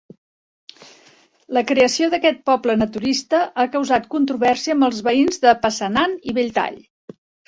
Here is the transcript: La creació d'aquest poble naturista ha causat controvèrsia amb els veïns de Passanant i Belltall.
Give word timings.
La 1.57 1.61
creació 1.71 2.07
d'aquest 2.13 2.39
poble 2.49 2.75
naturista 2.81 3.41
ha 3.63 3.65
causat 3.75 4.07
controvèrsia 4.13 4.77
amb 4.79 4.87
els 4.89 5.03
veïns 5.09 5.37
de 5.45 5.53
Passanant 5.67 6.17
i 6.33 6.37
Belltall. 6.39 6.81